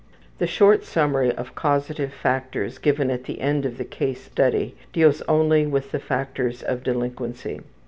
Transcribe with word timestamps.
The 0.39 0.47
short 0.47 0.83
summary 0.83 1.31
of 1.31 1.53
causative 1.53 2.11
factors 2.11 2.79
given 2.79 3.11
at 3.11 3.25
the 3.25 3.39
end 3.39 3.67
of 3.67 3.77
the 3.77 3.85
case 3.85 4.23
study 4.23 4.73
deals 4.91 5.21
only 5.27 5.67
with 5.67 5.91
the 5.91 5.99
factors 5.99 6.63
of 6.63 6.81
delinquency. 6.81 7.61